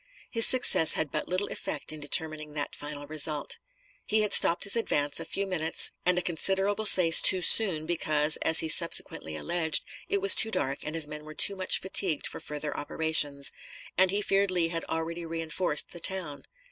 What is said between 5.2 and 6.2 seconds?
few minutes and